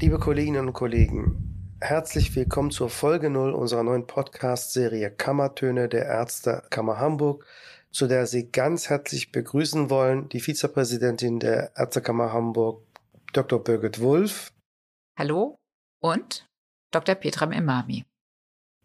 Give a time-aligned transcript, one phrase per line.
[0.00, 7.00] Liebe Kolleginnen und Kollegen, herzlich willkommen zur Folge 0 unserer neuen Podcast-Serie Kammertöne der Ärztekammer
[7.00, 7.44] Hamburg,
[7.90, 12.80] zu der Sie ganz herzlich begrüßen wollen die Vizepräsidentin der Ärztekammer Hamburg,
[13.32, 13.58] Dr.
[13.58, 14.52] Birgit Wulff.
[15.18, 15.56] Hallo
[16.00, 16.48] und
[16.92, 17.16] Dr.
[17.16, 18.04] Petram Imami.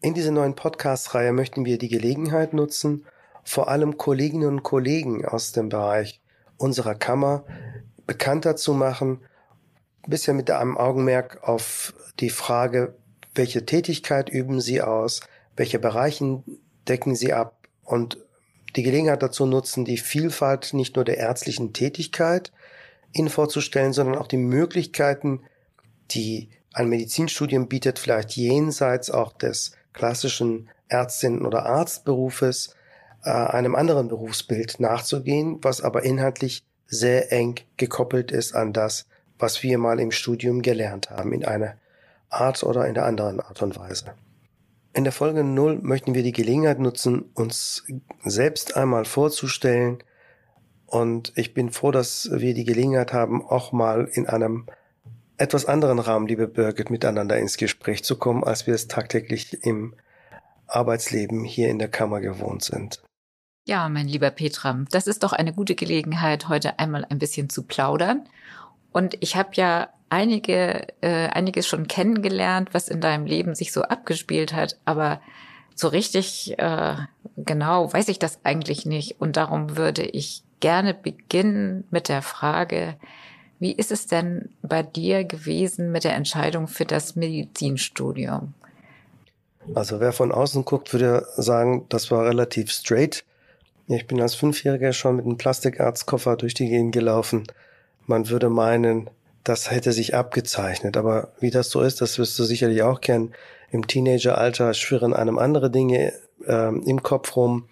[0.01, 3.05] In dieser neuen Podcast-Reihe möchten wir die Gelegenheit nutzen,
[3.43, 6.23] vor allem Kolleginnen und Kollegen aus dem Bereich
[6.57, 7.45] unserer Kammer
[8.07, 9.21] bekannter zu machen,
[10.07, 12.95] bisher mit einem Augenmerk auf die Frage,
[13.35, 15.21] welche Tätigkeit üben Sie aus,
[15.55, 16.43] welche Bereichen
[16.87, 18.17] decken Sie ab und
[18.75, 22.51] die Gelegenheit dazu nutzen, die Vielfalt nicht nur der ärztlichen Tätigkeit
[23.11, 25.41] Ihnen vorzustellen, sondern auch die Möglichkeiten,
[26.11, 32.75] die ein Medizinstudium bietet, vielleicht jenseits auch des klassischen Ärztinnen- oder Arztberufes,
[33.23, 39.07] äh, einem anderen Berufsbild nachzugehen, was aber inhaltlich sehr eng gekoppelt ist an das,
[39.39, 41.75] was wir mal im Studium gelernt haben, in einer
[42.29, 44.13] Art oder in der anderen Art und Weise.
[44.93, 47.83] In der Folge 0 möchten wir die Gelegenheit nutzen, uns
[48.23, 50.03] selbst einmal vorzustellen.
[50.85, 54.67] Und ich bin froh, dass wir die Gelegenheit haben, auch mal in einem
[55.37, 59.95] etwas anderen Rahmen, liebe Birgit, miteinander ins Gespräch zu kommen, als wir es tagtäglich im
[60.67, 63.01] Arbeitsleben hier in der Kammer gewohnt sind.
[63.65, 67.63] Ja, mein lieber Petram, das ist doch eine gute Gelegenheit, heute einmal ein bisschen zu
[67.63, 68.27] plaudern
[68.93, 73.81] und ich habe ja einige, äh, einiges schon kennengelernt, was in deinem Leben sich so
[73.81, 75.19] abgespielt hat, aber
[75.75, 76.95] so richtig äh,
[77.35, 79.19] genau weiß ich das eigentlich nicht.
[79.19, 82.95] Und darum würde ich gerne beginnen mit der Frage,
[83.59, 88.53] wie ist es denn bei dir gewesen mit der Entscheidung für das Medizinstudium?
[89.73, 93.23] Also wer von außen guckt, würde sagen, das war relativ straight.
[93.87, 97.47] Ich bin als Fünfjähriger schon mit einem Plastikarztkoffer durch die Gegend gelaufen
[98.05, 99.09] man würde meinen,
[99.43, 100.97] das hätte sich abgezeichnet.
[100.97, 103.33] Aber wie das so ist, das wirst du sicherlich auch kennen.
[103.71, 106.13] Im Teenageralter schwirren einem andere Dinge
[106.47, 107.67] ähm, im Kopf rum.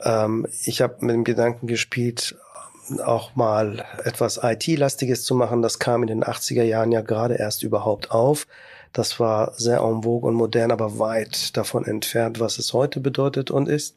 [0.00, 2.36] Ähm, ich habe mit dem Gedanken gespielt,
[3.04, 5.62] auch mal etwas IT-lastiges zu machen.
[5.62, 8.46] Das kam in den 80er Jahren ja gerade erst überhaupt auf.
[8.92, 13.50] Das war sehr en vogue und modern, aber weit davon entfernt, was es heute bedeutet
[13.50, 13.96] und ist.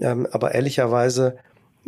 [0.00, 1.38] Ähm, aber ehrlicherweise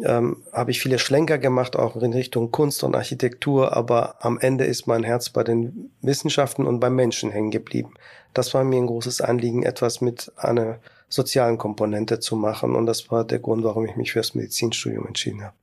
[0.02, 4.64] ähm, habe ich viele Schlenker gemacht, auch in Richtung Kunst und Architektur, aber am Ende
[4.64, 7.94] ist mein Herz bei den Wissenschaften und beim Menschen hängen geblieben.
[8.32, 10.78] Das war mir ein großes Anliegen, etwas mit einer
[11.08, 15.06] sozialen Komponente zu machen und das war der Grund, warum ich mich für das Medizinstudium
[15.06, 15.54] entschieden habe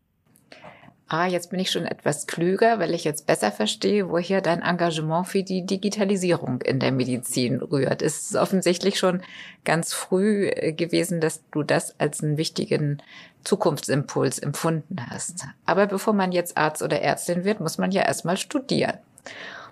[1.11, 5.27] ah, jetzt bin ich schon etwas klüger, weil ich jetzt besser verstehe, woher dein Engagement
[5.27, 8.01] für die Digitalisierung in der Medizin rührt.
[8.01, 9.21] Es ist offensichtlich schon
[9.65, 13.03] ganz früh äh, gewesen, dass du das als einen wichtigen
[13.43, 15.45] Zukunftsimpuls empfunden hast.
[15.65, 18.97] Aber bevor man jetzt Arzt oder Ärztin wird, muss man ja erstmal studieren.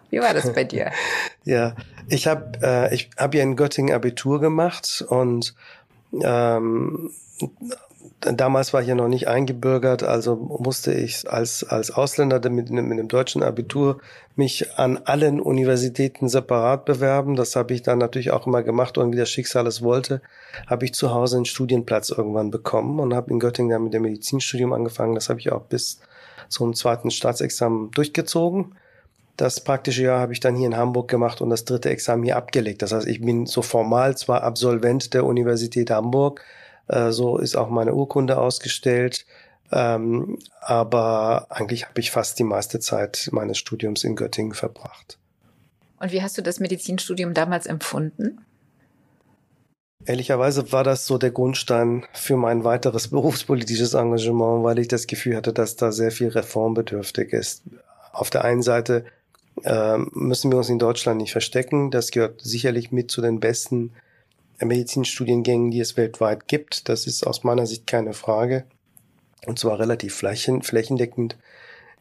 [0.09, 0.91] Wie war das bei dir?
[1.45, 1.73] ja,
[2.09, 5.53] ich habe äh, ich hab ja in Göttingen Abitur gemacht und
[6.21, 7.11] ähm,
[8.21, 12.79] damals war ich ja noch nicht eingebürgert, also musste ich als, als Ausländer mit, mit
[12.79, 13.99] einem deutschen Abitur
[14.35, 17.35] mich an allen Universitäten separat bewerben.
[17.35, 20.21] Das habe ich dann natürlich auch immer gemacht und wie das Schicksal es wollte,
[20.67, 24.03] habe ich zu Hause einen Studienplatz irgendwann bekommen und habe in Göttingen dann mit dem
[24.03, 25.15] Medizinstudium angefangen.
[25.15, 25.99] Das habe ich auch bis
[26.47, 28.75] zum zweiten Staatsexamen durchgezogen.
[29.37, 32.35] Das praktische Jahr habe ich dann hier in Hamburg gemacht und das dritte Examen hier
[32.35, 32.81] abgelegt.
[32.81, 36.41] Das heißt, ich bin so formal zwar Absolvent der Universität Hamburg,
[36.89, 39.25] äh, so ist auch meine Urkunde ausgestellt.
[39.71, 45.17] Ähm, aber eigentlich habe ich fast die meiste Zeit meines Studiums in Göttingen verbracht.
[45.99, 48.39] Und wie hast du das Medizinstudium damals empfunden?
[50.05, 55.35] Ehrlicherweise war das so der Grundstein für mein weiteres berufspolitisches Engagement, weil ich das Gefühl
[55.35, 57.63] hatte, dass da sehr viel reformbedürftig ist.
[58.11, 59.05] Auf der einen Seite
[59.63, 61.91] äh, müssen wir uns in Deutschland nicht verstecken.
[61.91, 63.91] Das gehört sicherlich mit zu den besten
[64.61, 66.89] Medizinstudiengängen, die es weltweit gibt.
[66.89, 68.65] Das ist aus meiner Sicht keine Frage.
[69.45, 71.37] Und zwar relativ flächen, flächendeckend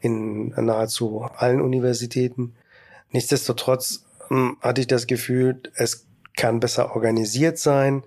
[0.01, 2.55] in nahezu allen Universitäten.
[3.11, 8.03] Nichtsdestotrotz hm, hatte ich das Gefühl, es kann besser organisiert sein.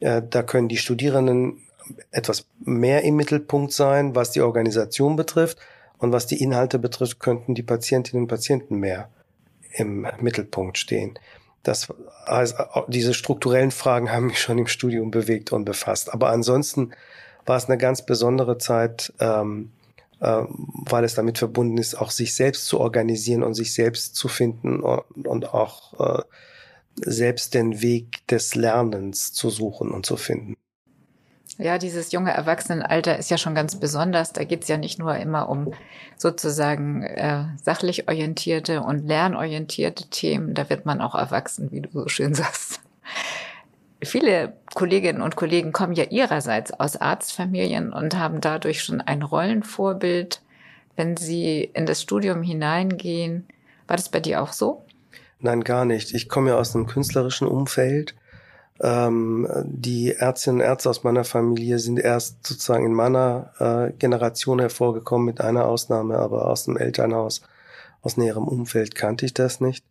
[0.00, 1.62] Äh, da können die Studierenden
[2.10, 5.58] etwas mehr im Mittelpunkt sein, was die Organisation betrifft.
[5.98, 9.08] Und was die Inhalte betrifft, könnten die Patientinnen und Patienten mehr
[9.74, 11.18] im Mittelpunkt stehen.
[11.62, 11.88] Das
[12.26, 12.56] heißt,
[12.88, 16.12] diese strukturellen Fragen haben mich schon im Studium bewegt und befasst.
[16.12, 16.92] Aber ansonsten
[17.46, 19.72] war es eine ganz besondere Zeit, ähm,
[20.20, 24.28] äh, weil es damit verbunden ist, auch sich selbst zu organisieren und sich selbst zu
[24.28, 26.22] finden und, und auch äh,
[26.96, 30.56] selbst den Weg des Lernens zu suchen und zu finden.
[31.58, 34.32] Ja, dieses junge Erwachsenenalter ist ja schon ganz besonders.
[34.32, 35.72] Da geht's ja nicht nur immer um
[36.16, 40.54] sozusagen äh, sachlich orientierte und lernorientierte Themen.
[40.54, 42.80] Da wird man auch erwachsen, wie du so schön sagst.
[44.02, 50.40] Viele Kolleginnen und Kollegen kommen ja ihrerseits aus Arztfamilien und haben dadurch schon ein Rollenvorbild,
[50.96, 53.46] wenn sie in das Studium hineingehen.
[53.86, 54.84] War das bei dir auch so?
[55.38, 56.14] Nein, gar nicht.
[56.14, 58.14] Ich komme ja aus einem künstlerischen Umfeld
[58.82, 64.58] ähm, die Ärztinnen und Ärzte aus meiner Familie sind erst sozusagen in meiner äh, Generation
[64.58, 67.42] hervorgekommen, mit einer Ausnahme, aber aus dem Elternhaus,
[68.02, 69.84] aus näherem Umfeld kannte ich das nicht.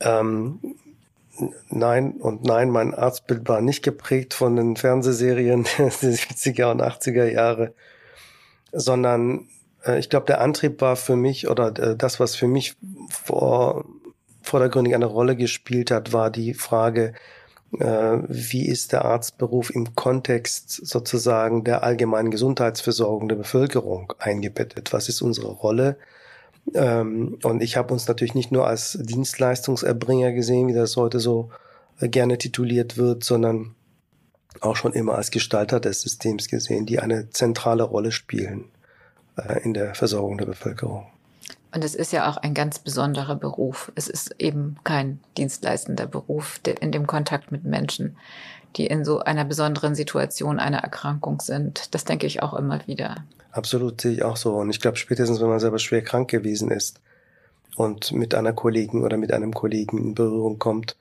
[0.00, 0.60] Ähm,
[1.70, 7.30] nein und nein, mein Arztbild war nicht geprägt von den Fernsehserien der 70er und 80er
[7.30, 7.72] Jahre,
[8.72, 9.48] sondern
[9.86, 12.76] äh, ich glaube, der Antrieb war für mich oder äh, das, was für mich
[13.08, 13.86] vor,
[14.42, 17.14] vordergründig eine Rolle gespielt hat, war die Frage,
[17.78, 24.92] wie ist der Arztberuf im Kontext sozusagen der allgemeinen Gesundheitsversorgung der Bevölkerung eingebettet?
[24.92, 25.96] Was ist unsere Rolle?
[26.74, 31.50] Ähm, und ich habe uns natürlich nicht nur als Dienstleistungserbringer gesehen, wie das heute so
[32.00, 33.74] äh, gerne tituliert wird, sondern
[34.60, 38.64] auch schon immer als Gestalter des Systems gesehen, die eine zentrale Rolle spielen
[39.36, 41.06] äh, in der Versorgung der Bevölkerung.
[41.76, 43.92] Und es ist ja auch ein ganz besonderer Beruf.
[43.96, 48.16] Es ist eben kein dienstleistender Beruf in dem Kontakt mit Menschen,
[48.76, 51.94] die in so einer besonderen Situation einer Erkrankung sind.
[51.94, 53.26] Das denke ich auch immer wieder.
[53.52, 54.54] Absolut, sehe ich auch so.
[54.54, 56.98] Und ich glaube, spätestens, wenn man selber schwer krank gewesen ist
[57.76, 60.96] und mit einer Kollegin oder mit einem Kollegen in Berührung kommt,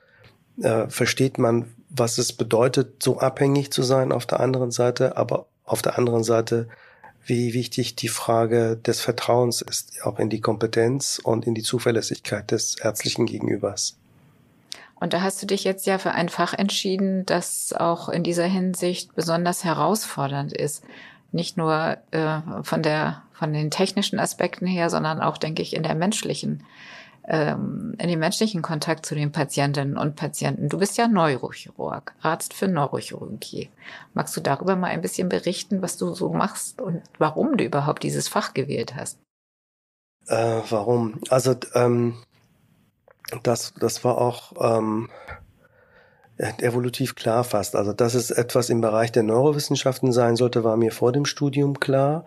[0.62, 5.46] äh, versteht man, was es bedeutet, so abhängig zu sein auf der anderen Seite, aber
[5.64, 6.68] auf der anderen Seite
[7.26, 12.52] wie wichtig die Frage des Vertrauens ist, auch in die Kompetenz und in die Zuverlässigkeit
[12.52, 13.98] des ärztlichen Gegenübers.
[15.00, 18.46] Und da hast du dich jetzt ja für ein Fach entschieden, das auch in dieser
[18.46, 20.84] Hinsicht besonders herausfordernd ist.
[21.32, 25.84] Nicht nur äh, von der von den technischen Aspekten her, sondern auch, denke ich, in
[25.84, 26.64] der menschlichen
[27.28, 30.70] ähm, in dem menschlichen Kontakt zu den Patientinnen und Patienten.
[30.70, 33.70] Du bist ja Neurochirurg, Arzt für Neurochirurgie.
[34.14, 38.04] Magst du darüber mal ein bisschen berichten, was du so machst und warum du überhaupt
[38.04, 39.20] dieses Fach gewählt hast?
[40.28, 41.20] Äh, warum?
[41.30, 42.16] Also ähm,
[43.44, 45.10] das, das war auch ähm,
[46.38, 47.76] evolutiv klar fast.
[47.76, 51.80] Also dass es etwas im Bereich der Neurowissenschaften sein sollte, war mir vor dem Studium
[51.80, 52.26] klar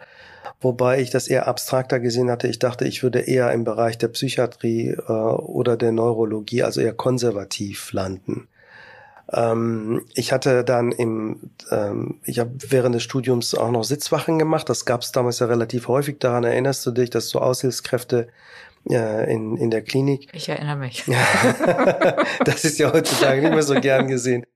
[0.60, 2.48] wobei ich das eher abstrakter gesehen hatte.
[2.48, 6.94] Ich dachte, ich würde eher im Bereich der Psychiatrie äh, oder der Neurologie, also eher
[6.94, 8.48] konservativ landen.
[9.32, 14.68] Ähm, ich hatte dann im, ähm, ich habe während des Studiums auch noch Sitzwachen gemacht.
[14.68, 16.18] Das gab es damals ja relativ häufig.
[16.18, 18.28] Daran erinnerst du dich, dass so Aushilfskräfte
[18.88, 20.28] äh, in, in der Klinik.
[20.32, 21.04] Ich erinnere mich.
[22.44, 24.46] das ist ja heutzutage nicht mehr so gern gesehen.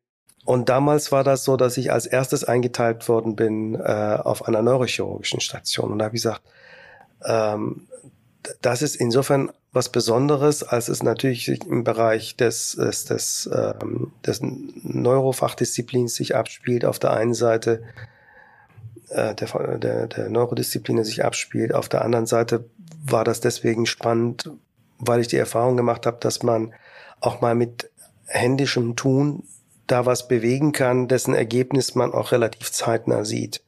[0.44, 4.62] Und damals war das so, dass ich als erstes eingeteilt worden bin äh, auf einer
[4.62, 5.92] neurochirurgischen Station.
[5.92, 6.42] Und da habe ich gesagt,
[7.24, 7.86] ähm,
[8.60, 14.40] das ist insofern was Besonderes, als es natürlich im Bereich des, des, des, ähm, des
[14.42, 16.84] Neurofachdisziplins sich abspielt.
[16.84, 17.82] Auf der einen Seite
[19.12, 21.74] äh, der, der, der Neurodisziplin sich abspielt.
[21.74, 22.64] Auf der anderen Seite
[23.04, 24.50] war das deswegen spannend,
[24.98, 26.74] weil ich die Erfahrung gemacht habe, dass man
[27.20, 27.90] auch mal mit
[28.26, 29.44] händischem Tun
[29.86, 33.62] da was bewegen kann, dessen Ergebnis man auch relativ zeitnah sieht.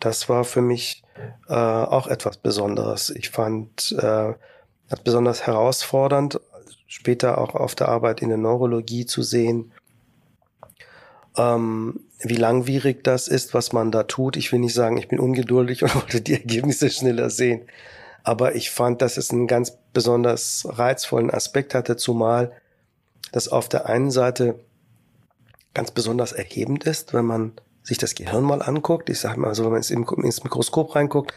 [0.00, 1.02] Das war für mich
[1.48, 3.10] äh, auch etwas Besonderes.
[3.10, 4.34] Ich fand äh,
[4.88, 6.40] das besonders herausfordernd,
[6.86, 9.72] später auch auf der Arbeit in der Neurologie zu sehen,
[11.36, 14.36] ähm, wie langwierig das ist, was man da tut.
[14.36, 17.62] Ich will nicht sagen, ich bin ungeduldig und wollte die Ergebnisse schneller sehen.
[18.22, 22.52] Aber ich fand, dass es einen ganz besonders reizvollen Aspekt hatte, zumal
[23.32, 24.58] das auf der einen Seite
[25.76, 27.52] ganz besonders erhebend ist, wenn man
[27.82, 29.10] sich das Gehirn mal anguckt.
[29.10, 31.34] Ich sage mal so, wenn man ins Mikroskop reinguckt,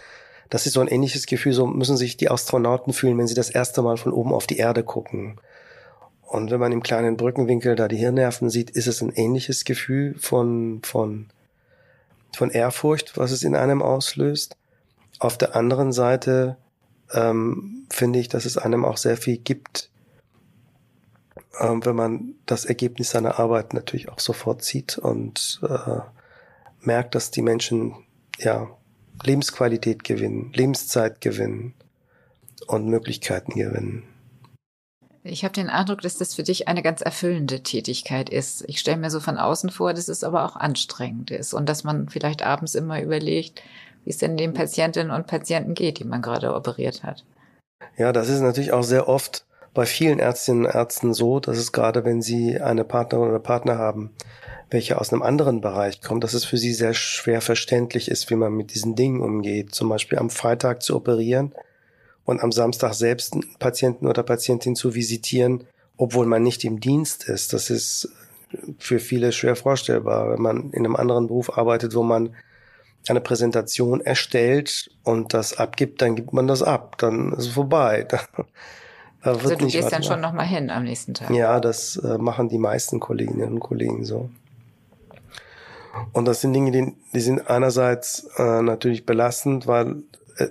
[0.49, 3.49] das ist so ein ähnliches Gefühl, so müssen sich die Astronauten fühlen, wenn sie das
[3.49, 5.41] erste Mal von oben auf die Erde gucken.
[6.21, 10.15] Und wenn man im kleinen Brückenwinkel da die Hirnnerven sieht, ist es ein ähnliches Gefühl
[10.17, 11.27] von, von,
[12.33, 14.55] von Ehrfurcht, was es in einem auslöst.
[15.19, 16.55] Auf der anderen Seite
[17.11, 19.88] ähm, finde ich, dass es einem auch sehr viel gibt,
[21.59, 26.01] ähm, wenn man das Ergebnis seiner Arbeit natürlich auch sofort sieht und äh,
[26.81, 27.95] merkt, dass die Menschen
[28.37, 28.67] ja
[29.23, 31.73] Lebensqualität gewinnen, Lebenszeit gewinnen
[32.67, 34.03] und Möglichkeiten gewinnen.
[35.23, 38.63] Ich habe den Eindruck, dass das für dich eine ganz erfüllende Tätigkeit ist.
[38.67, 41.83] Ich stelle mir so von außen vor, dass es aber auch anstrengend ist und dass
[41.83, 43.61] man vielleicht abends immer überlegt,
[44.05, 47.25] wie es denn den Patientinnen und Patienten geht, die man gerade operiert hat.
[47.97, 51.71] Ja, das ist natürlich auch sehr oft bei vielen Ärztinnen und Ärzten so, dass es
[51.71, 54.11] gerade, wenn sie eine Partnerin oder Partner haben,
[54.69, 58.35] welche aus einem anderen Bereich kommt, dass es für sie sehr schwer verständlich ist, wie
[58.35, 59.73] man mit diesen Dingen umgeht.
[59.73, 61.53] Zum Beispiel am Freitag zu operieren
[62.25, 65.65] und am Samstag selbst einen Patienten oder Patientin zu visitieren,
[65.97, 67.53] obwohl man nicht im Dienst ist.
[67.53, 68.09] Das ist
[68.77, 72.35] für viele schwer vorstellbar, wenn man in einem anderen Beruf arbeitet, wo man
[73.07, 78.07] eine Präsentation erstellt und das abgibt, dann gibt man das ab, dann ist es vorbei.
[79.21, 81.29] Also du gehst dann schon nochmal hin am nächsten Tag.
[81.31, 84.29] Ja, das äh, machen die meisten Kolleginnen und Kollegen so.
[86.13, 90.03] Und das sind Dinge, die, die sind einerseits äh, natürlich belastend, weil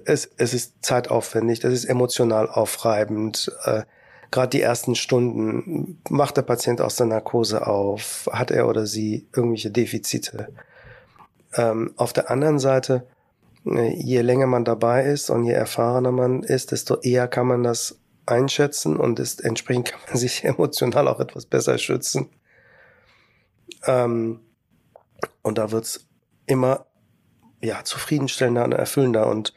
[0.04, 3.52] es, es ist zeitaufwendig, das ist emotional aufreibend.
[3.64, 3.82] Äh,
[4.30, 9.26] Gerade die ersten Stunden macht der Patient aus der Narkose auf, hat er oder sie
[9.34, 10.48] irgendwelche Defizite.
[11.54, 13.06] Ähm, auf der anderen Seite,
[13.64, 17.62] äh, je länger man dabei ist und je erfahrener man ist, desto eher kann man
[17.62, 17.96] das
[18.28, 22.30] einschätzen und ist, entsprechend kann man sich emotional auch etwas besser schützen.
[23.86, 24.40] Ähm,
[25.42, 26.06] und da wird's
[26.46, 26.86] immer
[27.62, 29.26] ja zufriedenstellender und erfüllender.
[29.28, 29.54] Und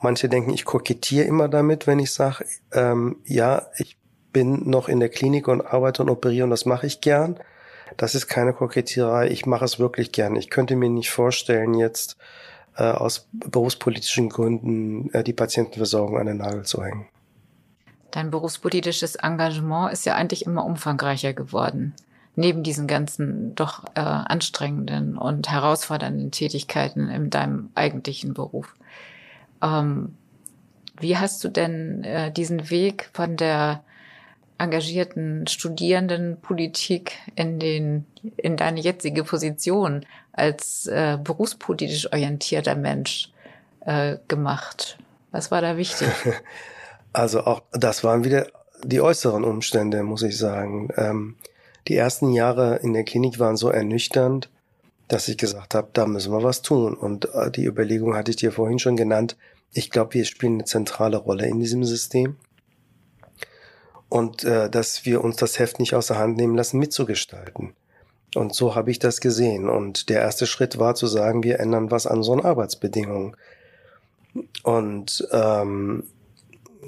[0.00, 3.98] manche denken, ich kokettiere immer damit, wenn ich sage, ähm, ja, ich
[4.32, 7.38] bin noch in der Klinik und arbeite und operiere und das mache ich gern.
[7.96, 9.28] Das ist keine Kokettierei.
[9.28, 10.34] Ich mache es wirklich gern.
[10.34, 12.16] Ich könnte mir nicht vorstellen, jetzt
[12.76, 17.06] äh, aus berufspolitischen Gründen äh, die Patientenversorgung an den Nagel zu hängen.
[18.14, 21.94] Dein berufspolitisches Engagement ist ja eigentlich immer umfangreicher geworden.
[22.36, 28.76] Neben diesen ganzen doch äh, anstrengenden und herausfordernden Tätigkeiten in deinem eigentlichen Beruf.
[29.60, 30.14] Ähm,
[31.00, 33.82] wie hast du denn äh, diesen Weg von der
[34.58, 38.06] engagierten Studierendenpolitik in den
[38.36, 43.32] in deine jetzige Position als äh, berufspolitisch orientierter Mensch
[43.80, 44.98] äh, gemacht?
[45.32, 46.10] Was war da wichtig?
[47.14, 48.48] Also auch das waren wieder
[48.82, 50.88] die äußeren Umstände, muss ich sagen.
[50.96, 51.36] Ähm,
[51.88, 54.50] die ersten Jahre in der Klinik waren so ernüchternd,
[55.08, 56.94] dass ich gesagt habe, da müssen wir was tun.
[56.94, 59.36] Und äh, die Überlegung hatte ich dir vorhin schon genannt.
[59.72, 62.36] Ich glaube, wir spielen eine zentrale Rolle in diesem System
[64.08, 67.74] und äh, dass wir uns das Heft nicht aus der Hand nehmen lassen, mitzugestalten.
[68.34, 69.68] Und so habe ich das gesehen.
[69.68, 73.36] Und der erste Schritt war zu sagen, wir ändern was an unseren Arbeitsbedingungen.
[74.64, 76.04] Und ähm,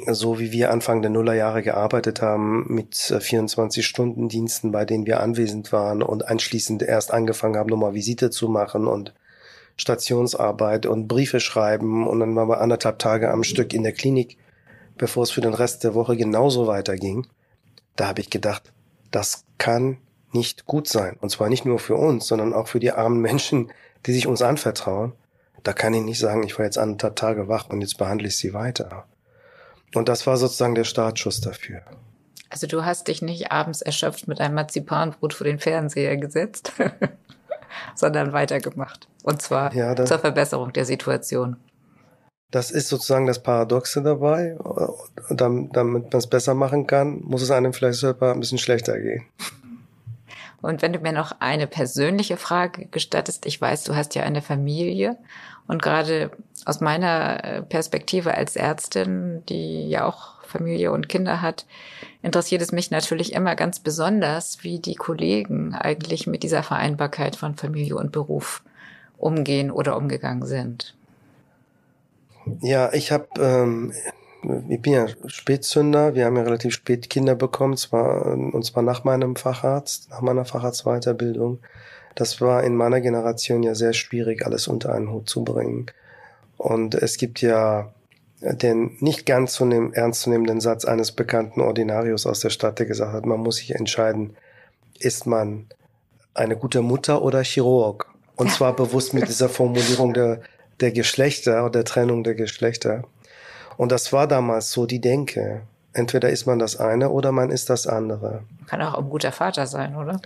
[0.07, 6.03] so wie wir Anfang der Nullerjahre gearbeitet haben mit 24-Stunden-Diensten, bei denen wir anwesend waren
[6.03, 9.15] und anschließend erst angefangen haben, nochmal Visite zu machen und
[9.77, 14.39] Stationsarbeit und Briefe schreiben und dann waren wir anderthalb Tage am Stück in der Klinik
[14.99, 17.27] bevor es für den Rest der Woche genauso weiterging,
[17.97, 18.73] da habe ich gedacht,
[19.11, 19.99] das kann
[20.33, 21.17] nicht gut sein.
[21.21, 23.73] Und zwar nicht nur für uns, sondern auch für die armen Menschen,
[24.05, 25.13] die sich uns anvertrauen.
[25.63, 28.37] Da kann ich nicht sagen, ich war jetzt anderthalb Tage wach und jetzt behandle ich
[28.37, 29.07] sie weiter.
[29.95, 31.83] Und das war sozusagen der Startschuss dafür.
[32.51, 36.73] Also du hast dich nicht abends erschöpft mit einem Marzipanbrot vor den Fernseher gesetzt,
[37.95, 39.09] sondern weitergemacht.
[39.23, 41.57] Und zwar ja, zur Verbesserung der Situation.
[42.53, 44.57] Das ist sozusagen das Paradoxe dabei.
[45.31, 48.99] Damit, damit man es besser machen kann, muss es einem vielleicht selber ein bisschen schlechter
[49.01, 49.27] gehen.
[50.63, 54.43] Und wenn du mir noch eine persönliche Frage gestattest, ich weiß, du hast ja eine
[54.43, 55.17] Familie
[55.67, 56.31] und gerade
[56.65, 61.67] aus meiner äh, Perspektive als Ärztin, die ja auch Familie und Kinder hat,
[62.23, 67.57] interessiert es mich natürlich immer ganz besonders, wie die Kollegen eigentlich mit dieser Vereinbarkeit von
[67.57, 68.63] Familie und Beruf
[69.19, 70.95] umgehen oder umgegangen sind.
[72.61, 73.93] Ja, ich habe, ähm,
[74.69, 76.15] ich bin ja Spätzünder.
[76.15, 80.45] Wir haben ja relativ spät Kinder bekommen, zwar und zwar nach meinem Facharzt, nach meiner
[80.45, 81.59] Facharztweiterbildung.
[82.15, 85.87] Das war in meiner Generation ja sehr schwierig, alles unter einen Hut zu bringen.
[86.57, 87.93] Und es gibt ja
[88.41, 92.79] den nicht ganz zu nehmen, ernst zu nehmenden Satz eines bekannten Ordinarius aus der Stadt,
[92.79, 94.37] der gesagt hat, man muss sich entscheiden,
[94.99, 95.67] ist man
[96.35, 98.07] eine gute Mutter oder Chirurg?
[98.37, 100.41] Und zwar bewusst mit dieser Formulierung der
[100.81, 103.05] der Geschlechter oder der Trennung der Geschlechter.
[103.77, 105.63] Und das war damals so die Denke.
[105.93, 108.43] Entweder ist man das eine oder man ist das andere.
[108.67, 110.21] Kann auch ein guter Vater sein, oder?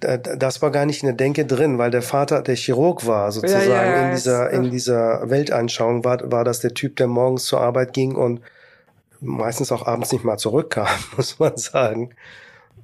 [0.00, 3.70] Das war gar nicht in der Denke drin, weil der Vater der Chirurg war, sozusagen
[3.70, 7.60] ja, ja, in dieser, in dieser Weltanschauung war, war das der Typ, der morgens zur
[7.60, 8.40] Arbeit ging und
[9.20, 12.10] meistens auch abends nicht mal zurückkam, muss man sagen.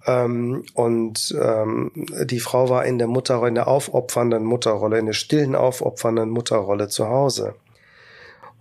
[0.06, 1.92] Ähm, und ähm,
[2.24, 6.88] die Frau war in der Mutterrolle, in der aufopfernden Mutterrolle, in der stillen aufopfernden Mutterrolle
[6.88, 7.54] zu Hause.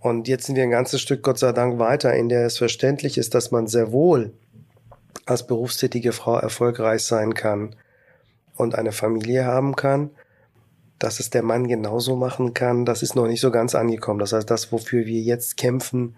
[0.02, 3.18] Und jetzt sind wir ein ganzes Stück, Gott sei Dank, weiter, in der es verständlich
[3.18, 4.32] ist, dass man sehr wohl
[5.26, 7.76] als berufstätige Frau erfolgreich sein kann
[8.56, 10.10] und eine Familie haben kann.
[10.98, 14.18] Dass es der Mann genauso machen kann, das ist noch nicht so ganz angekommen.
[14.18, 16.16] Das heißt, das, wofür wir jetzt kämpfen,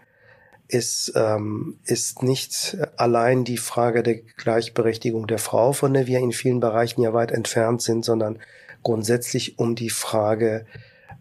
[0.67, 6.33] ist, ähm, ist nicht allein die Frage der Gleichberechtigung der Frau, von der wir in
[6.33, 8.39] vielen Bereichen ja weit entfernt sind, sondern
[8.83, 10.65] grundsätzlich um die Frage,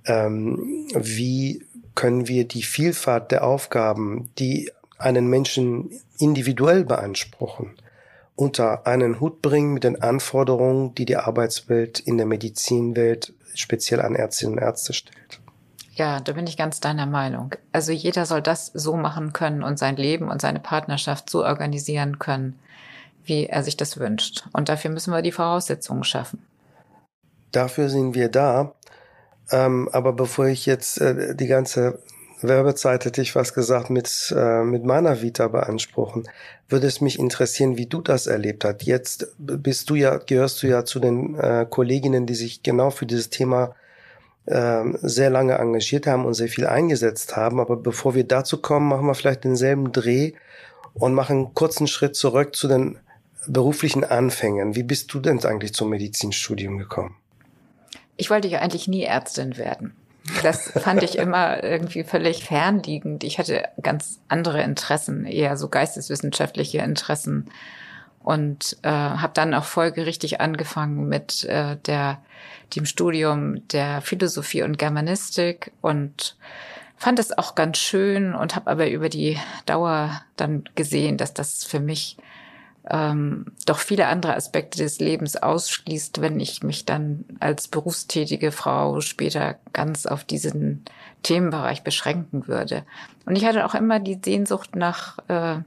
[0.05, 7.75] ähm, wie können wir die Vielfalt der Aufgaben, die einen Menschen individuell beanspruchen,
[8.35, 14.15] unter einen Hut bringen mit den Anforderungen, die die Arbeitswelt in der Medizinwelt speziell an
[14.15, 15.39] Ärztinnen und Ärzte stellt.
[15.95, 17.53] Ja, da bin ich ganz deiner Meinung.
[17.71, 22.17] Also jeder soll das so machen können und sein Leben und seine Partnerschaft so organisieren
[22.17, 22.57] können,
[23.25, 24.47] wie er sich das wünscht.
[24.53, 26.43] Und dafür müssen wir die Voraussetzungen schaffen.
[27.51, 28.73] Dafür sind wir da.
[29.51, 31.99] Ähm, aber bevor ich jetzt äh, die ganze
[32.43, 36.27] Werbezeit hätte ich was gesagt mit, äh, mit meiner Vita beanspruchen.
[36.67, 38.83] Würde es mich interessieren, wie du das erlebt hast.
[38.83, 43.05] Jetzt bist du ja, gehörst du ja zu den äh, Kolleginnen, die sich genau für
[43.05, 43.75] dieses Thema
[44.45, 47.59] äh, sehr lange engagiert haben und sehr viel eingesetzt haben.
[47.59, 50.33] Aber bevor wir dazu kommen, machen wir vielleicht denselben Dreh
[50.93, 52.97] und machen einen kurzen Schritt zurück zu den
[53.47, 54.75] beruflichen Anfängen.
[54.75, 57.15] Wie bist du denn eigentlich zum Medizinstudium gekommen?
[58.17, 59.95] Ich wollte ja eigentlich nie Ärztin werden.
[60.41, 63.23] Das fand ich immer irgendwie völlig fernliegend.
[63.23, 67.49] Ich hatte ganz andere Interessen, eher so geisteswissenschaftliche Interessen
[68.19, 72.19] und äh, habe dann auch folgerichtig angefangen mit äh, der
[72.75, 76.37] dem Studium der Philosophie und Germanistik und
[76.95, 81.63] fand es auch ganz schön und habe aber über die Dauer dann gesehen, dass das
[81.63, 82.17] für mich
[82.89, 88.99] ähm, doch viele andere Aspekte des Lebens ausschließt, wenn ich mich dann als berufstätige Frau
[88.99, 90.83] später ganz auf diesen
[91.23, 92.83] Themenbereich beschränken würde.
[93.25, 95.59] Und ich hatte auch immer die Sehnsucht nach äh,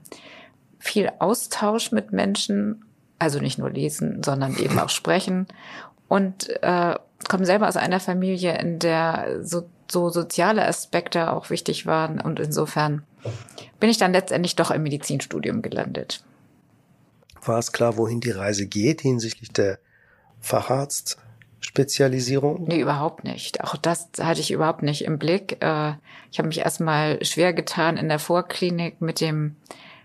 [0.79, 2.85] viel Austausch mit Menschen,
[3.17, 5.47] also nicht nur lesen, sondern eben auch sprechen.
[6.07, 6.95] Und äh,
[7.27, 12.21] komme selber aus einer Familie, in der so, so soziale Aspekte auch wichtig waren.
[12.21, 13.03] Und insofern
[13.79, 16.23] bin ich dann letztendlich doch im Medizinstudium gelandet.
[17.45, 19.77] War es klar, wohin die Reise geht hinsichtlich der
[20.41, 22.65] Facharztspezialisierung?
[22.67, 23.63] Nee, überhaupt nicht.
[23.63, 25.63] Auch das hatte ich überhaupt nicht im Blick.
[25.63, 25.93] Äh,
[26.31, 29.55] ich habe mich erstmal schwer getan in der Vorklinik mit dem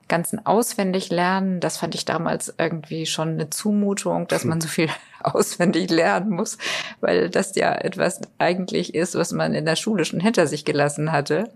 [0.09, 1.61] ganzen auswendig lernen.
[1.61, 4.88] Das fand ich damals irgendwie schon eine Zumutung, dass man so viel
[5.23, 6.59] auswendig lernen muss,
[7.01, 11.12] weil das ja etwas eigentlich ist, was man in der Schule schon hinter sich gelassen
[11.12, 11.51] hatte.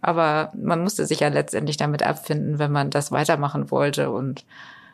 [0.00, 4.44] Aber man musste sich ja letztendlich damit abfinden, wenn man das weitermachen wollte und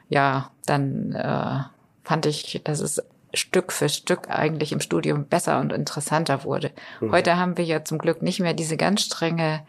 [0.09, 1.61] ja, dann äh,
[2.05, 3.03] fand ich, dass es
[3.35, 6.71] Stück für Stück eigentlich im Studium besser und interessanter wurde.
[7.01, 7.12] Mhm.
[7.12, 9.62] Heute haben wir ja zum Glück nicht mehr diese ganz strenge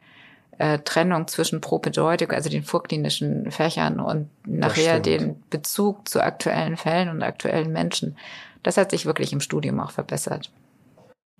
[0.58, 7.10] äh, Trennung zwischen Propedeutik, also den vorklinischen Fächern und nachher den Bezug zu aktuellen Fällen
[7.10, 8.17] und aktuellen Menschen.
[8.63, 10.52] Das hat sich wirklich im Studium auch verbessert.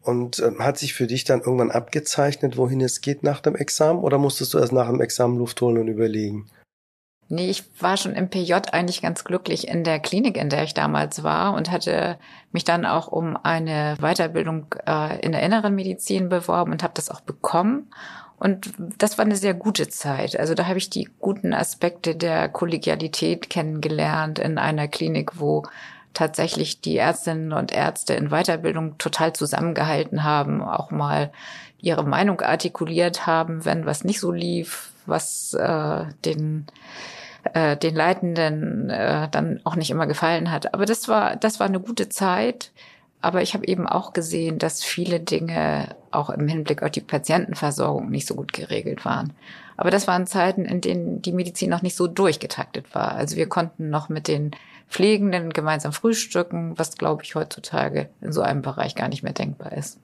[0.02, 4.00] Und ähm, hat sich für dich dann irgendwann abgezeichnet, wohin es geht nach dem Examen?
[4.00, 6.48] Oder musstest du erst nach dem Examen Luft holen und überlegen?
[7.30, 10.74] Nee, ich war schon im PJ eigentlich ganz glücklich in der Klinik, in der ich
[10.74, 12.18] damals war und hatte
[12.54, 17.10] mich dann auch um eine Weiterbildung äh, in der inneren Medizin beworben und habe das
[17.10, 17.90] auch bekommen.
[18.40, 20.40] Und das war eine sehr gute Zeit.
[20.40, 25.64] Also da habe ich die guten Aspekte der Kollegialität kennengelernt in einer Klinik, wo
[26.14, 31.32] tatsächlich die Ärztinnen und Ärzte in Weiterbildung total zusammengehalten haben, auch mal
[31.80, 36.68] ihre Meinung artikuliert haben, wenn was nicht so lief, was äh, den
[37.54, 40.74] äh, den Leitenden äh, dann auch nicht immer gefallen hat.
[40.74, 42.72] Aber das war, das war eine gute Zeit.
[43.20, 48.10] Aber ich habe eben auch gesehen, dass viele Dinge auch im Hinblick auf die Patientenversorgung
[48.10, 49.34] nicht so gut geregelt waren.
[49.76, 53.14] Aber das waren Zeiten, in denen die Medizin noch nicht so durchgetaktet war.
[53.14, 54.52] Also wir konnten noch mit den
[54.88, 59.74] Pflegenden gemeinsam frühstücken, was, glaube ich, heutzutage in so einem Bereich gar nicht mehr denkbar
[59.74, 60.00] ist.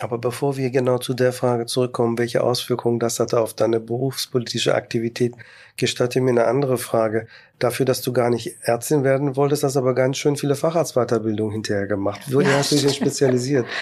[0.00, 4.74] Aber bevor wir genau zu der Frage zurückkommen, welche Auswirkungen das hatte auf deine berufspolitische
[4.74, 5.34] Aktivität,
[5.76, 7.26] gestatte mir eine andere Frage.
[7.58, 11.86] Dafür, dass du gar nicht Ärztin werden wolltest, hast aber ganz schön viele Facharztweiterbildungen hinterher
[11.86, 12.20] gemacht.
[12.26, 13.66] Wie ja, hast du dich spezialisiert?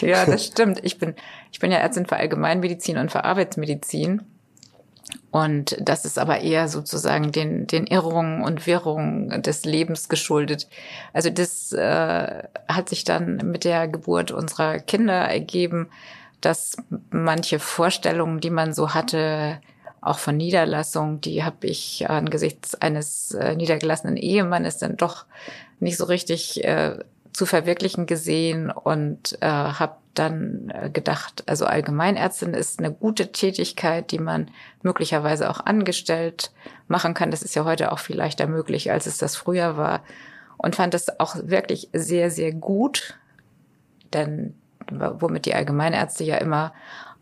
[0.00, 0.80] Ja, das stimmt.
[0.82, 1.14] Ich bin,
[1.52, 4.22] ich bin ja Ärztin für Allgemeinmedizin und für Arbeitsmedizin.
[5.30, 10.68] Und das ist aber eher sozusagen den, den Irrungen und Wirrungen des Lebens geschuldet.
[11.12, 15.88] Also das äh, hat sich dann mit der Geburt unserer Kinder ergeben,
[16.40, 16.76] dass
[17.10, 19.60] manche Vorstellungen, die man so hatte,
[20.00, 25.26] auch von Niederlassung, die habe ich angesichts eines äh, niedergelassenen Ehemannes dann doch
[25.78, 26.98] nicht so richtig äh,
[27.32, 34.10] zu verwirklichen gesehen und äh, habe dann äh, gedacht, also Allgemeinärztin ist eine gute Tätigkeit,
[34.10, 34.50] die man
[34.82, 36.50] möglicherweise auch angestellt
[36.88, 37.30] machen kann.
[37.30, 40.02] Das ist ja heute auch viel leichter möglich, als es das früher war.
[40.56, 43.18] Und fand das auch wirklich sehr, sehr gut,
[44.12, 44.54] denn
[44.90, 46.72] womit die Allgemeinärzte ja immer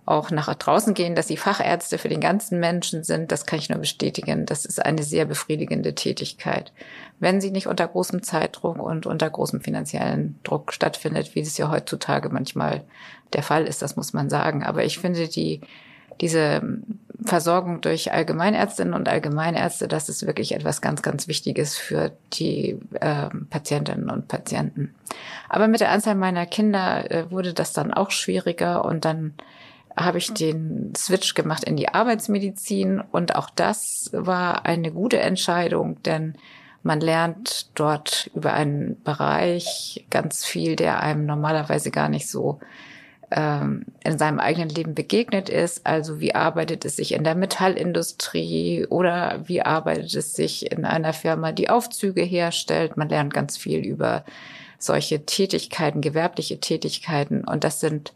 [0.09, 3.69] auch nach draußen gehen, dass sie Fachärzte für den ganzen Menschen sind, das kann ich
[3.69, 4.47] nur bestätigen.
[4.47, 6.73] Das ist eine sehr befriedigende Tätigkeit.
[7.21, 11.71] Wenn sie nicht unter großem Zeitdruck und unter großem finanziellen Druck stattfindet, wie es ja
[11.71, 12.85] heutzutage manchmal
[13.35, 14.65] der Fall ist, das muss man sagen.
[14.65, 15.61] Aber ich finde die,
[16.23, 16.63] diese
[17.25, 23.29] Versorgung durch Allgemeinärztinnen und Allgemeinärzte, das ist wirklich etwas ganz, ganz Wichtiges für die äh,
[23.51, 24.95] Patientinnen und Patienten.
[25.51, 29.35] Aber mit der Anzahl meiner Kinder äh, wurde das dann auch schwieriger und dann
[29.99, 36.03] habe ich den Switch gemacht in die Arbeitsmedizin und auch das war eine gute Entscheidung,
[36.03, 36.35] denn
[36.83, 42.61] man lernt dort über einen Bereich ganz viel, der einem normalerweise gar nicht so
[43.31, 45.87] ähm, in seinem eigenen Leben begegnet ist.
[45.87, 51.13] Also wie arbeitet es sich in der Metallindustrie oder wie arbeitet es sich in einer
[51.13, 52.97] Firma, die Aufzüge herstellt.
[52.97, 54.25] Man lernt ganz viel über
[54.79, 57.45] solche Tätigkeiten, gewerbliche Tätigkeiten.
[57.45, 58.13] Und das sind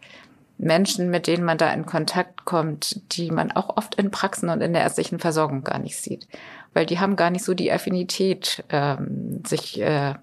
[0.63, 4.61] Menschen, mit denen man da in Kontakt kommt, die man auch oft in Praxen und
[4.61, 6.29] in der ärztlichen Versorgung gar nicht sieht.
[6.73, 10.15] Weil die haben gar nicht so die Affinität, ähm, sich äh,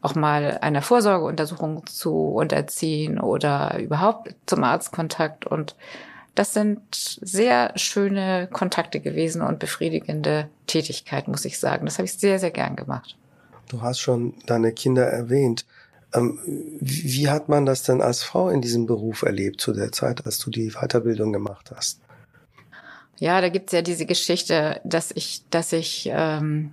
[0.00, 5.46] auch mal einer Vorsorgeuntersuchung zu unterziehen oder überhaupt zum Arztkontakt.
[5.46, 5.76] Und
[6.34, 11.84] das sind sehr schöne Kontakte gewesen und befriedigende Tätigkeit, muss ich sagen.
[11.84, 13.16] Das habe ich sehr, sehr gern gemacht.
[13.68, 15.66] Du hast schon deine Kinder erwähnt.
[16.16, 16.38] Ähm,
[16.80, 20.38] wie hat man das denn als Frau in diesem Beruf erlebt zu der Zeit, als
[20.38, 22.00] du die Weiterbildung gemacht hast?
[23.18, 26.72] Ja, da gibt's ja diese Geschichte, dass ich, dass ich ähm,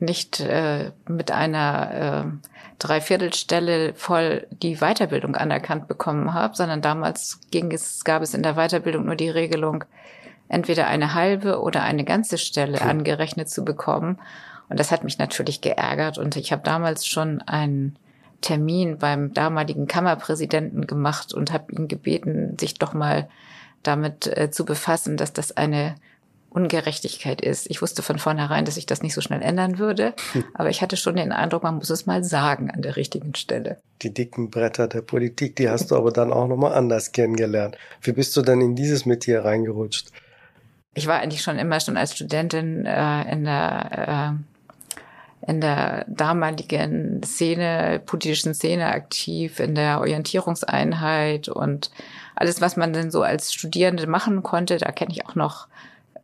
[0.00, 7.72] nicht äh, mit einer äh, Dreiviertelstelle voll die Weiterbildung anerkannt bekommen habe, sondern damals ging
[7.72, 9.84] es, gab es in der Weiterbildung nur die Regelung,
[10.48, 14.18] entweder eine halbe oder eine ganze Stelle angerechnet zu bekommen.
[14.68, 16.18] Und das hat mich natürlich geärgert.
[16.18, 17.96] Und ich habe damals schon einen
[18.40, 23.28] Termin beim damaligen Kammerpräsidenten gemacht und habe ihn gebeten, sich doch mal
[23.82, 25.96] damit äh, zu befassen, dass das eine
[26.50, 27.68] Ungerechtigkeit ist.
[27.70, 30.14] Ich wusste von vornherein, dass ich das nicht so schnell ändern würde,
[30.54, 33.78] aber ich hatte schon den Eindruck, man muss es mal sagen an der richtigen Stelle.
[34.02, 37.76] Die dicken Bretter der Politik, die hast du aber dann auch nochmal anders kennengelernt.
[38.00, 40.10] Wie bist du dann in dieses Metier reingerutscht?
[40.94, 44.57] Ich war eigentlich schon immer schon als Studentin äh, in der äh,
[45.48, 51.90] in der damaligen Szene, politischen Szene aktiv, in der Orientierungseinheit und
[52.34, 54.76] alles, was man denn so als Studierende machen konnte.
[54.76, 55.66] Da kenne ich auch noch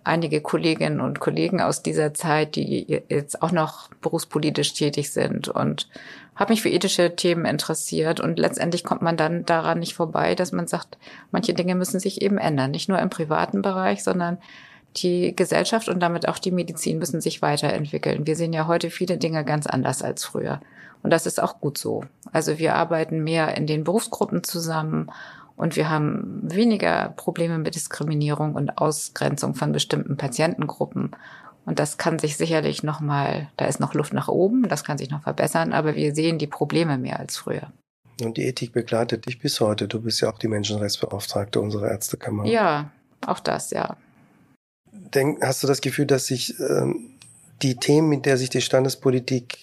[0.05, 5.89] einige Kolleginnen und Kollegen aus dieser Zeit, die jetzt auch noch berufspolitisch tätig sind und
[6.37, 10.53] habe mich für ethische Themen interessiert und letztendlich kommt man dann daran nicht vorbei, dass
[10.53, 10.99] man sagt,
[11.31, 14.37] manche Dinge müssen sich eben ändern, nicht nur im privaten Bereich, sondern
[14.97, 18.27] die Gesellschaft und damit auch die Medizin müssen sich weiterentwickeln.
[18.27, 20.61] Wir sehen ja heute viele Dinge ganz anders als früher.
[21.03, 22.05] Und das ist auch gut so.
[22.33, 25.11] Also wir arbeiten mehr in den Berufsgruppen zusammen
[25.57, 31.11] und wir haben weniger Probleme mit Diskriminierung und Ausgrenzung von bestimmten Patientengruppen.
[31.67, 34.99] Und das kann sich sicherlich noch mal, da ist noch Luft nach oben, das kann
[34.99, 37.71] sich noch verbessern, aber wir sehen die Probleme mehr als früher.
[38.23, 39.89] Und die Ethik begleitet dich bis heute.
[39.89, 42.45] Du bist ja auch die Menschenrechtsbeauftragte unserer Ärztekammer.
[42.47, 42.91] Ja,
[43.27, 43.97] auch das, ja.
[45.15, 47.11] Denk, hast du das Gefühl, dass sich ähm,
[47.63, 49.59] die Themen, mit der sich die Standespolitik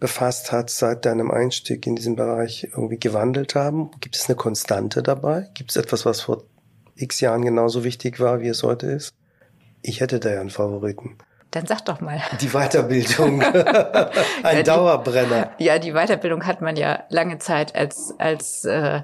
[0.00, 3.90] befasst hat seit deinem Einstieg in diesen Bereich irgendwie gewandelt haben?
[4.00, 5.48] Gibt es eine Konstante dabei?
[5.54, 6.44] Gibt es etwas, was vor
[6.96, 9.14] x Jahren genauso wichtig war, wie es heute ist?
[9.82, 11.16] Ich hätte da ja einen Favoriten.
[11.50, 12.20] Dann sag doch mal.
[12.40, 13.42] Die Weiterbildung.
[13.42, 13.62] Ein
[14.42, 15.52] ja, die, Dauerbrenner.
[15.58, 19.00] Ja, die Weiterbildung hat man ja lange Zeit als, als äh,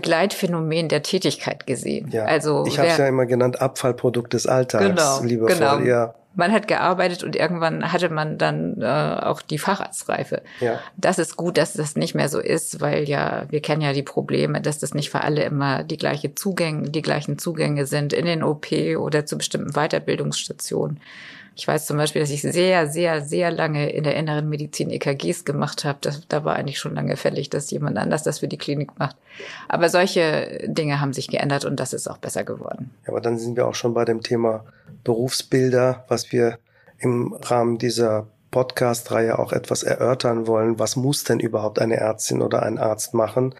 [0.00, 2.10] Begleitphänomen der Tätigkeit gesehen.
[2.10, 5.54] Ja, also ich habe es ja immer genannt Abfallprodukt des Alltags, genau, liebevoll.
[5.54, 5.78] Genau.
[5.80, 10.42] Ja man hat gearbeitet und irgendwann hatte man dann äh, auch die Facharztreife.
[10.60, 10.78] Ja.
[10.96, 14.02] Das ist gut, dass das nicht mehr so ist, weil ja, wir kennen ja die
[14.02, 18.26] Probleme, dass das nicht für alle immer die gleiche Zugänge, die gleichen Zugänge sind in
[18.26, 21.00] den OP oder zu bestimmten Weiterbildungsstationen.
[21.58, 25.46] Ich weiß zum Beispiel, dass ich sehr, sehr, sehr lange in der inneren Medizin EKGs
[25.46, 25.96] gemacht habe.
[26.02, 29.16] Das, da war eigentlich schon lange fällig, dass jemand anders das für die Klinik macht.
[29.66, 32.90] Aber solche Dinge haben sich geändert und das ist auch besser geworden.
[33.04, 34.66] Ja, aber dann sind wir auch schon bei dem Thema
[35.02, 36.58] Berufsbilder, was wir
[36.98, 40.78] im Rahmen dieser Podcast-Reihe auch etwas erörtern wollen.
[40.78, 43.54] Was muss denn überhaupt eine Ärztin oder ein Arzt machen?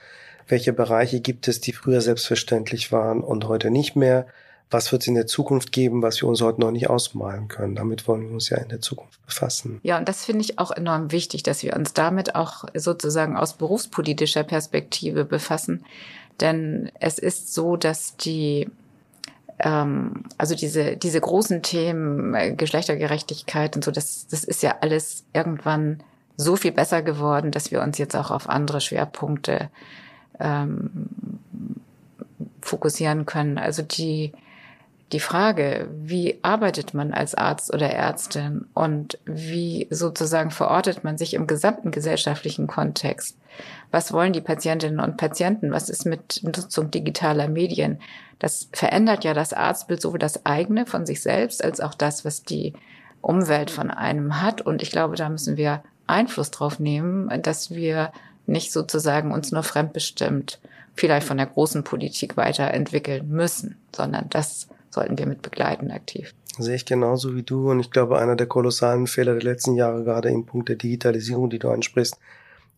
[0.46, 4.26] Welche Bereiche gibt es, die früher selbstverständlich waren und heute nicht mehr?
[4.70, 7.76] Was wird es in der Zukunft geben, was wir uns heute noch nicht ausmalen können.
[7.76, 9.80] Damit wollen wir uns ja in der Zukunft befassen.
[9.82, 13.54] Ja, und das finde ich auch enorm wichtig, dass wir uns damit auch sozusagen aus
[13.54, 15.84] berufspolitischer Perspektive befassen.
[16.40, 18.68] Denn es ist so, dass die
[19.58, 25.24] ähm, also diese, diese großen Themen, äh, Geschlechtergerechtigkeit und so, das, das ist ja alles
[25.32, 26.02] irgendwann
[26.36, 29.70] so viel besser geworden, dass wir uns jetzt auch auf andere Schwerpunkte
[30.38, 31.08] ähm,
[32.60, 33.56] fokussieren können.
[33.56, 34.32] Also die,
[35.12, 41.34] die Frage, wie arbeitet man als Arzt oder Ärztin und wie sozusagen verortet man sich
[41.34, 43.38] im gesamten gesellschaftlichen Kontext?
[43.92, 45.70] Was wollen die Patientinnen und Patienten?
[45.70, 48.00] Was ist mit Nutzung digitaler Medien?
[48.40, 52.42] Das verändert ja das Arztbild sowohl das eigene von sich selbst als auch das, was
[52.42, 52.74] die
[53.20, 54.60] Umwelt von einem hat.
[54.60, 58.12] Und ich glaube, da müssen wir Einfluss drauf nehmen, dass wir
[58.46, 60.60] nicht sozusagen uns nur fremdbestimmt
[60.94, 66.34] vielleicht von der großen Politik weiterentwickeln müssen, sondern das sollten wir mit begleiten aktiv.
[66.58, 70.04] Sehe ich genauso wie du und ich glaube, einer der kolossalen Fehler der letzten Jahre,
[70.04, 72.16] gerade im Punkt der Digitalisierung, die du ansprichst,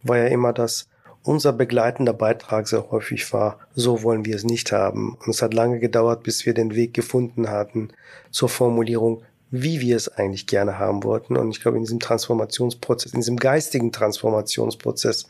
[0.02, 0.88] war ja immer, dass
[1.22, 5.16] unser begleitender Beitrag sehr häufig war, so wollen wir es nicht haben.
[5.20, 7.90] Und es hat lange gedauert, bis wir den Weg gefunden hatten
[8.30, 11.36] zur Formulierung, wie wir es eigentlich gerne haben wollten.
[11.36, 15.28] Und ich glaube, in diesem Transformationsprozess, in diesem geistigen Transformationsprozess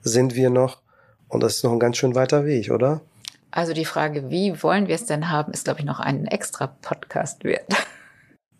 [0.00, 0.80] sind wir noch.
[1.28, 3.02] Und das ist noch ein ganz schön weiter Weg, oder?
[3.50, 6.68] Also die Frage, wie wollen wir es denn haben, ist, glaube ich, noch einen extra
[6.68, 7.66] Podcast wert.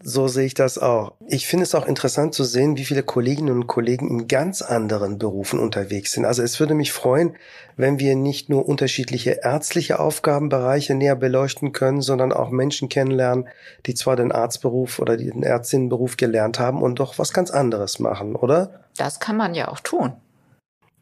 [0.03, 1.13] So sehe ich das auch.
[1.29, 5.19] Ich finde es auch interessant zu sehen, wie viele Kolleginnen und Kollegen in ganz anderen
[5.19, 6.25] Berufen unterwegs sind.
[6.25, 7.37] Also es würde mich freuen,
[7.77, 13.47] wenn wir nicht nur unterschiedliche ärztliche Aufgabenbereiche näher beleuchten können, sondern auch Menschen kennenlernen,
[13.85, 18.37] die zwar den Arztberuf oder den Ärztinnenberuf gelernt haben und doch was ganz anderes machen,
[18.37, 18.81] oder?
[18.97, 20.15] Das kann man ja auch tun.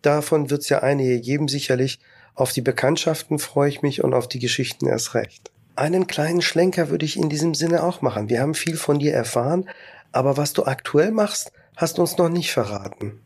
[0.03, 2.01] Davon wird es ja einige geben, sicherlich.
[2.35, 5.51] Auf die Bekanntschaften freue ich mich und auf die Geschichten erst recht.
[5.77, 8.29] Einen kleinen Schlenker würde ich in diesem Sinne auch machen.
[8.29, 9.69] Wir haben viel von dir erfahren,
[10.13, 13.21] aber was du aktuell machst, hast du uns noch nicht verraten.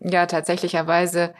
[0.00, 1.34] Ja, tatsächlicherweise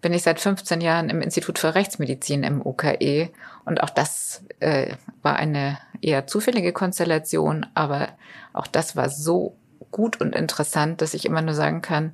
[0.00, 3.30] bin ich seit 15 Jahren im Institut für Rechtsmedizin im UKE
[3.64, 8.10] und auch das äh, war eine eher zufällige Konstellation, aber
[8.52, 9.56] auch das war so
[9.90, 12.12] gut und interessant, dass ich immer nur sagen kann,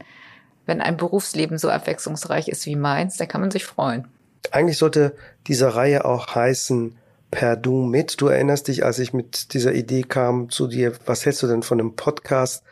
[0.66, 4.06] wenn ein Berufsleben so abwechslungsreich ist wie meins, dann kann man sich freuen.
[4.50, 5.14] Eigentlich sollte
[5.46, 6.96] diese Reihe auch heißen
[7.30, 8.20] Per Du mit.
[8.20, 11.62] Du erinnerst dich, als ich mit dieser Idee kam zu dir, was hältst du denn
[11.62, 12.64] von einem Podcast?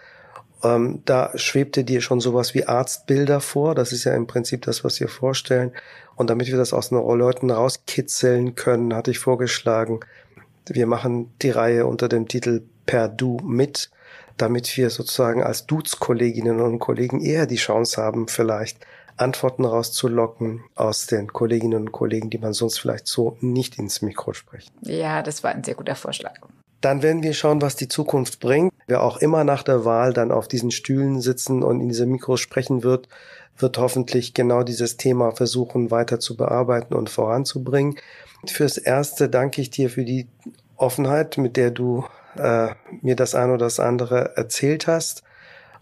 [0.64, 3.74] Ähm, da schwebte dir schon sowas wie Arztbilder vor.
[3.74, 5.72] Das ist ja im Prinzip das, was wir vorstellen.
[6.16, 10.00] Und damit wir das aus den Leuten rauskitzeln können, hatte ich vorgeschlagen,
[10.66, 13.90] wir machen die Reihe unter dem Titel Per Du mit,
[14.36, 18.78] damit wir sozusagen als Dudes-Kolleginnen und Kollegen eher die Chance haben, vielleicht
[19.18, 24.32] Antworten rauszulocken aus den Kolleginnen und Kollegen, die man sonst vielleicht so nicht ins Mikro
[24.32, 24.72] spricht.
[24.82, 26.34] Ja, das war ein sehr guter Vorschlag.
[26.80, 28.72] Dann werden wir schauen, was die Zukunft bringt.
[28.86, 32.40] Wer auch immer nach der Wahl dann auf diesen Stühlen sitzen und in diese Mikros
[32.40, 33.08] sprechen wird,
[33.56, 37.96] wird hoffentlich genau dieses Thema versuchen weiter zu bearbeiten und voranzubringen.
[38.46, 40.28] Fürs Erste danke ich dir für die
[40.76, 42.04] Offenheit, mit der du
[42.36, 42.68] äh,
[43.02, 45.24] mir das eine oder das andere erzählt hast.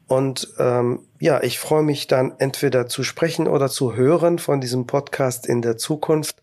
[0.09, 4.87] Und ähm, ja, ich freue mich dann entweder zu sprechen oder zu hören von diesem
[4.87, 6.43] Podcast in der Zukunft.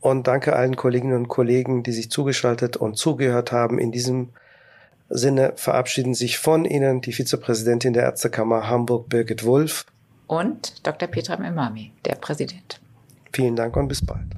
[0.00, 3.78] Und danke allen Kolleginnen und Kollegen, die sich zugeschaltet und zugehört haben.
[3.78, 4.30] In diesem
[5.08, 9.86] Sinne verabschieden sich von Ihnen die Vizepräsidentin der Ärztekammer Hamburg, Birgit Wulff.
[10.26, 11.08] Und Dr.
[11.08, 12.80] Petra Memami, der Präsident.
[13.32, 14.37] Vielen Dank und bis bald.